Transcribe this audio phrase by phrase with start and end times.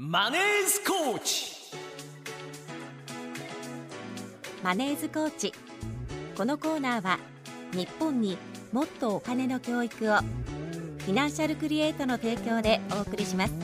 [0.00, 1.50] マネースコーチ。
[4.62, 5.52] マネーズコーチ。
[6.36, 7.18] このコーナーは
[7.72, 8.38] 日本に
[8.70, 13.54] もっとお金の教育をフィナンシャルクリエイトの提供でお送りします。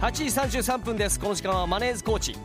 [0.00, 1.18] 8時33分です。
[1.18, 2.36] この時間はマネーズコーチ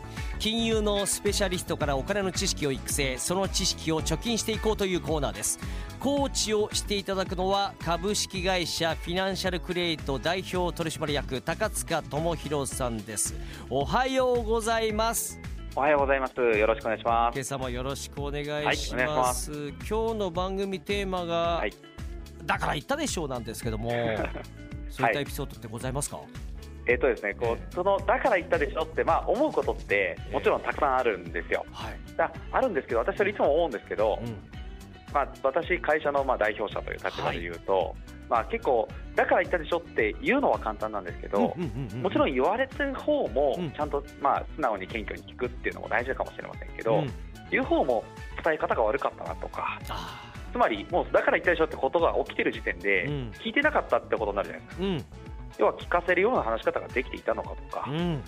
[0.42, 5.60] 金融のスペシャリストからお金の知識を育成その知識を貯金していこうというコーナーです。
[6.00, 13.36] コーチをしていただくのは株式会社フィナンシャルクリエイト代表取締役高塚智博さんです。
[13.70, 15.38] おはようございます。
[15.76, 16.34] おはようございます。
[16.40, 17.36] よろしくお願いします。
[17.36, 19.70] 今朝もよろしくお願いします,、はい。
[19.70, 21.72] ます今日の番組テーマが、はい。
[22.44, 23.92] だから言ったでしょうなんですけども
[24.90, 26.18] そういったエピソードってございますか、
[26.86, 31.64] えっ、とですね、こうそのだから言ったでしょってまあ思うことってもちろんたくさんあるんですよ。
[31.70, 34.36] はい、だあるんですけど、私それいつも思うんですけど、うん。
[35.12, 37.94] まあ私会社のまあ代表者という立場で言うと、
[38.28, 41.54] まあ結構だから言ったでしょって言うのは簡単なんですけど。
[41.56, 43.70] うんうんうんうんもちろん言われてる方もうん。
[43.70, 47.10] ちゃんとまあ素直に謙虚に聞くっていうのも大事かもしれませんけど、うん。
[47.50, 48.02] 言う方も
[48.42, 53.30] 伝え方が悪かったなとかあつまりもうだから言ったでしょってことが起きてる時点でうん。
[53.44, 54.82] 聞いてなかったってことになるじゃないですか。
[54.82, 55.21] ー
[55.58, 57.96] 要は聞かせるような話し方ができていたのかとか、うん。
[57.96, 58.24] うん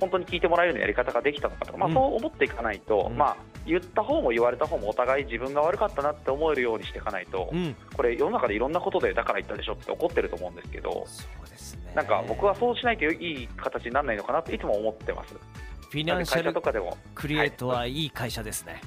[0.00, 3.16] 本当に聞いてもらえるようなやり方ができたのかとか、まあ、うんそう思っていかないと、うん。
[3.16, 7.76] まあ、言った方も言われた方もお互い自分が悪かったなって思えるようにしていかないと、うん。
[7.96, 15.34] これ世の中でいろんなことでだから言ったでしょって怒ってると思うんですけどそうですねなんか僕はそうしないといい形にならないのかなっていつも思ってます。
[15.34, 18.80] フィナンシャルとかでもクリエイトはいい会社ですね、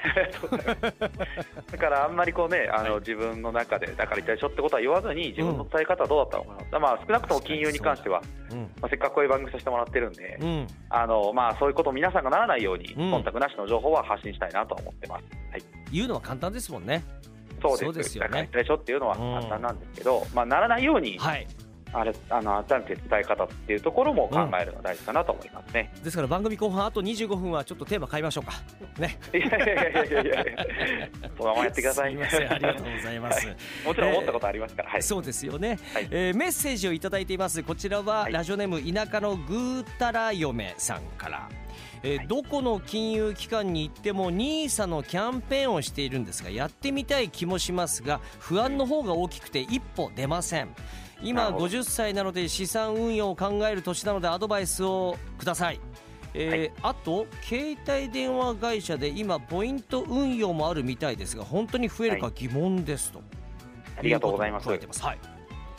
[1.70, 3.00] だからあんまりこうねあの、はい。
[3.00, 8.58] 自分の中でだから言ったでしょってことは言わずに自分の伝え方はどうだったのかな、まあ、少なくとも金融に関しては、うん。
[8.80, 13.14] まあ、せっかくこういう番組させてもらってるんで、うん、あのまあ、そういうこと皆さんがならないように、うん。
[13.14, 15.24] 忖度なしの情報は発信したいなと思ってます。
[15.52, 15.62] はい。
[15.92, 17.02] 言うのは簡単ですもんね。
[17.62, 17.84] そうです。
[17.84, 18.28] そうですよね。
[18.28, 21.46] だから言ったでしょっていうのは簡単なんですけど、まあ、ならないように、はい
[21.92, 25.92] あれあの改めて伝え方っていうところも考えるのが大事かなと思いますね。
[26.02, 28.52] ですから番組後半あと25分はちょっとテーマ変えましょうか
[29.00, 30.46] ねいやいやいやいやいやいや
[31.36, 32.14] そのままやってください。
[32.14, 34.90] ありがとうございます、はいもちろん思ったことありますから。
[34.90, 35.02] はい。
[35.02, 41.48] そうですよね、はいえーメッセージをいただいていますこちらは、はいラジオネーム田舎のぐーたら嫁さんから、
[42.02, 50.74] えーはいどこの金融機関に行っても NISA のキャンペーンをしているんですがやってみたい気もしますが不安の方が大きくて一歩出ませんな
[51.22, 51.66] 今るほど。
[51.66, 55.80] 50歳なので資産運用を考える年なのでアドバイスをください。
[56.32, 63.20] えーあと携帯電話会社で今ポイント運用もあるみたいですが本当に増えるか疑問ですと、
[63.98, 64.68] ありがとうございます。
[64.68, 65.18] はい、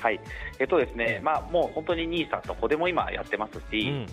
[0.02, 0.20] はい。
[0.60, 4.06] えっとですね、まあもう本当に兄さんとこでも今やってますし、うん。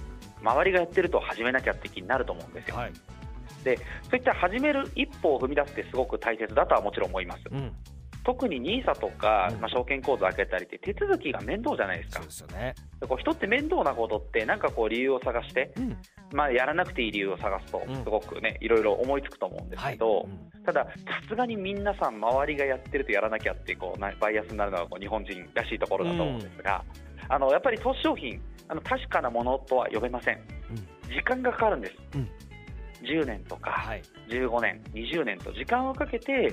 [0.43, 2.77] 周りがやってると始めなきゃって気になると思うんですよ。
[2.77, 2.93] はい。
[3.65, 3.71] そ
[4.13, 7.43] ういった始める一歩を踏み出すってすごく大切だとはもちろん思います。
[7.51, 7.73] うん、
[8.29, 12.31] 特に NISA とか、うんまあ、証券口座開けたりって手続きが面倒じゃないですかそうで。
[12.33, 12.75] すよね。
[13.01, 15.97] でこう人って面倒なことってなんかこう理由を探して、うん、
[16.35, 20.91] まあ、やらなくていい理由を探すとうんすごくね、いろいろ思いつくと思うんですけど、うんただ、さ
[21.27, 26.85] すがに皆さん周りがやってるとやらなきゃってこうなバイアスになるのがこう日本人らしいところだと思うんですが、
[27.31, 28.39] あのやっぱり投資商品
[28.69, 30.41] あの確かなものとは呼べません。
[31.09, 31.95] 時間がかかるんです。
[32.15, 32.29] うん
[33.03, 36.53] 10年とか、はい、15年、20年と時間をかけて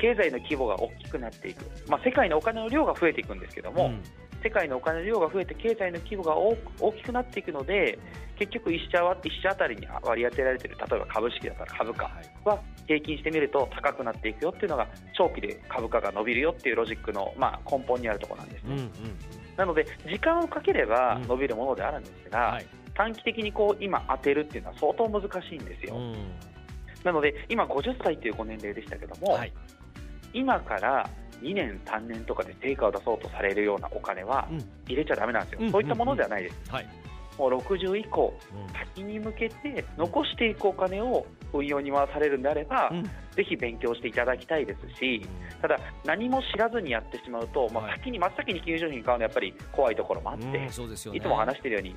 [0.00, 4.02] 経済の規模が大きくなっていく、まあ、世界のお金の量が増えていくんですけども、うん。
[4.42, 7.98] 世界のお金の量が増えて経済の規模が大大きくなっていくので
[8.38, 12.10] 結局1社は1社あたりに割り当てられている例えば株式だったら株価
[12.44, 18.90] は平均してみると高くなっていくよっていうのが長期で株価が伸びるよっていうロジックの、まあ、根本にあるところなんですね、うんうん
[19.56, 21.28] なので時間をかければうん。
[21.28, 22.66] 伸びるものであるんですが、はい。
[22.94, 26.14] 短期的にこう今当てるっていうのは相当難しいんですよ、うん。
[27.04, 29.52] なので今50歳というご年齢でしたけども、はい
[30.32, 31.08] 今から
[31.40, 34.58] 2年、3年とかで成果を出そうとされるようなお金はうん。
[34.86, 35.70] 入れちゃだめなんですよ、うん。
[35.70, 36.86] そういったものではないです、はい。
[37.38, 38.72] もう60以降、うん。
[38.74, 43.02] 先に向けて残していくお金を運用に回されるんであれば、うん。
[43.02, 45.22] ぜひ勉強していただきたいですし、
[45.62, 47.92] ただ、何も知らずにやってしまうと、まあ、はい。
[47.98, 50.66] 先に真っ先に金融商品買うのはやっぱり怖いところもあって、ね。
[50.66, 51.96] いつも話しているように、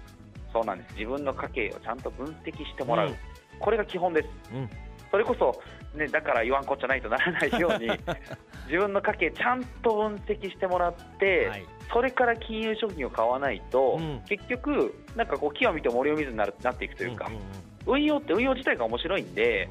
[0.54, 3.16] そうなんです、自分の家計をちゃんと分析してもらう、うん。
[3.60, 4.30] これが基本です。
[4.54, 4.70] うん
[5.14, 5.62] それこそ、
[5.96, 7.88] ね、だから言わんこっちゃないとならないように
[8.66, 11.66] 自分の家計ちゃんと分析してもらって、はい。
[11.94, 14.24] それから金融商品を買わないと、うん。
[14.28, 17.38] 結局、なんかこう木を見て森を見ずになるなっていくというか、んん
[17.86, 19.70] 運用って運用自体が面白いんで、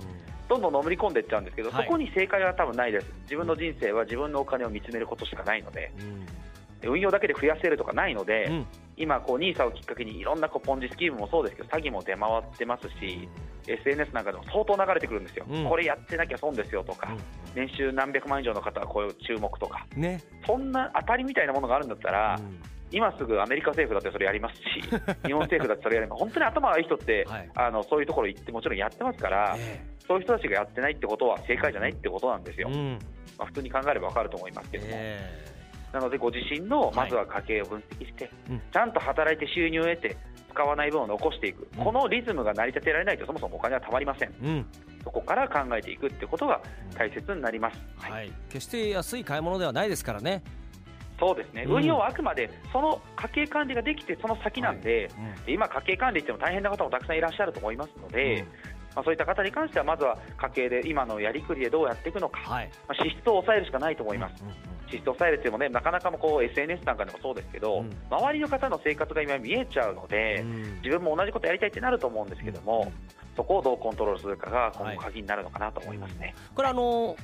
[0.49, 1.87] どんどんのめり込んでいっちゃうんですけど、はい。
[1.87, 6.42] そこに正解は多分ないです、自分の人生は自分のお金を見つめることしかないので、うん
[6.89, 8.67] 運用だけで増やせるとかないので、うん。
[8.97, 13.29] 今、こう NISA をきっかけにいろんなこうポンジスキームもそうですけど、詐欺も出回ってますし、
[13.67, 15.69] SNS なんかでも相当流れてくるんですよ、うん。
[15.69, 17.19] これやってなきゃ損ですよとか、うん。
[17.55, 20.21] 年収何百万以上の方はこういう注目とか、ね。
[20.47, 22.39] そんな当たりみたいなものがあるんだったら、
[22.93, 24.63] 今すぐアメリカ政府だってそれやりますし、
[25.25, 29.83] 日本政府だってそれやります、本当に頭がいい人って、はい、あのそういうところ行ってもちろんやってますから、え。
[29.99, 32.99] ー、そういう人たちがやってないってことは正解じゃないってことなんですよ、うん、
[33.39, 34.91] まあ、普通に考えれば分かると思いますけども。
[34.95, 35.47] え。
[35.49, 35.52] ー
[35.93, 38.33] なので、ご自身のまずは家計を分析して、はい
[38.73, 40.17] ちゃんと働いて収入を得て、
[40.53, 44.67] 使わない分を残していく、うん、このリズムが成り立てられないと、そもそもお金はたまりません、うん、
[45.03, 46.61] そこから考えていくってことが
[46.95, 50.43] 大切になります、はい、はい、決して安い買い物ではないですからね。
[51.19, 55.45] そうですね、運用はあくまでその家計管理ができてその先なんで、はい。
[55.47, 58.47] うん、今、家計管理っても大変な方もたくさんいらっしゃると思いますので、うん、ま
[58.97, 64.43] あ、そういった方に関してはまずは家計で今のやりくりでどうやっていくのか、はい、まあ、支出を抑えるしかないと思います。
[64.43, 72.93] うんうんうん支出を抑えるっていうのもねなかなかもこう SNS なんかでもそうですけど、うん、周りの方の生活が今見えちゃうので、うん、自分も同じことやりたいってなると思うんですけども、
[73.37, 76.27] そこをどうコントロールするかが今後鍵になるのかなと思いますね。
[76.27, 77.17] はい、これあの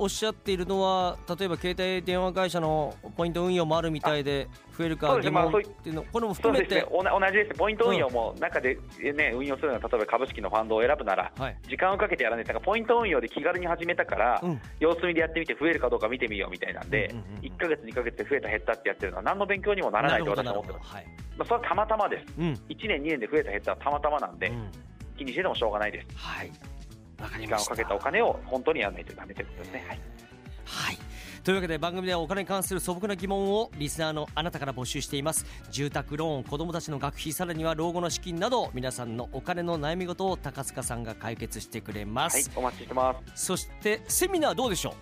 [0.00, 5.50] おっしゃっているのは例えば携帯電話会社のポイント運用もあるみたいで増えるか疑問っ
[5.82, 8.78] ていうの、これも含めて、ね、同じですポイント運用も中で、
[9.14, 12.46] ね、運用するのは例えば株式のファンドを選ぶなら、はい、時間をかけてやらない。
[12.46, 21.06] とポイント運用で気軽に始めたから、うん、様子見でやってみて増えるかどうか見てみようみたいなんで、うんうんうん、1か月2か月で増えた減ったってやってるのは何の勉強にもならないと私は思ってます、はい、
[21.36, 24.70] まあ、それはたまたまです、うん、1年2年で増えた減ったはたまたまなんで、うん、
[25.18, 26.06] 気にしててもしょうがないです。
[26.16, 26.69] はい
[27.28, 29.84] 時間をかけたお金を本当にやらないとだめということですね。
[29.88, 30.00] はい。
[30.64, 30.98] はい。
[31.42, 35.46] というわけで番組ではお金に関する素朴な疑問をリスナーのあなたから募集しています。
[35.70, 43.46] 住宅ローン子どもたちの学費さらには老後の資金など皆さんのお金の悩み事を高塚さんが解決してくれます、はい、お待ちしてます。
[43.46, 44.94] そしてセミナーどうでしょう？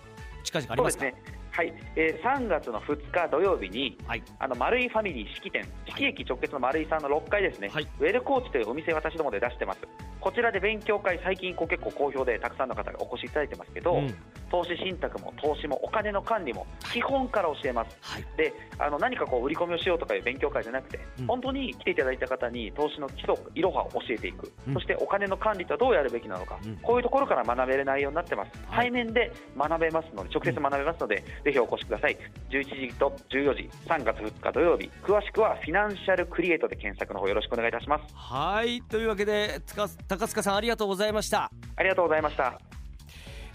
[0.45, 1.05] 近々ありますか？
[1.51, 9.79] はい、えー、3月の2日土曜日に、はい、あの丸井ファミリー式典、四季駅直結の丸井さんの6階ですね、はい、ウェルコーチというお店、私どもで出してます、
[10.19, 14.15] こちらで勉強会、最近こう結構好評でたくさんの方がお越しいただいてますけど、うん、
[14.51, 32.17] 投資信託も投資もお金の管理も基本から教えます、はい、であの何かこう売り込みをしようとかいう勉強会じゃなくて、うん、本当に来ていただいた方に投資の基礎、いろはを教えていく、うん、そしてお金の管理とはどうやるべきなのか、こういうところから学べる内容になってます、対面で学べますので、直接学べますので、ぜひお越しください。
[32.49, 34.89] 11時と14時3月2日土曜日。
[35.03, 38.15] 詳しくはフィナンシャルクリエイトで検索の方よろしくお願いいたします。
[38.15, 38.81] はい。
[38.81, 39.59] というわけで
[40.09, 41.51] 高塚さんありがとうございました。
[41.75, 42.59] ありがとうございました。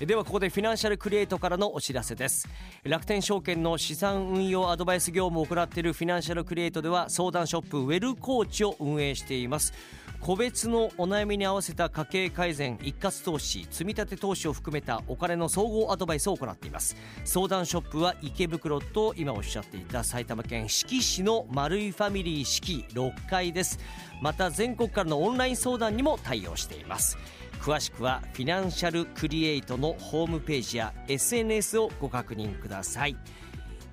[0.01, 2.49] ではここでフィナンシャルクリエイトからのお知らせです。
[2.83, 9.73] 楽天証券の資産運用アドバイス業務を行っているフィナンシャルクリエイトでは相談ショップウェルコーチを運営しています。
[10.21, 16.97] 個別のお悩みに合わせた家計改善一括投資積立投資を含めたお金の総合アドバイスを行っています。
[17.25, 23.79] 相談ショップは池袋と今おっしゃっていた埼玉県志木市の丸井ファミリー四季6階です。
[24.21, 27.17] また全国からのオンライン相談にも対応しています。
[27.65, 33.17] 詳しくはフィナンシャルクリエイトのホームページや SNS をご確認ください。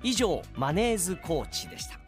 [0.02, 2.01] 以上マネーズコーチでした。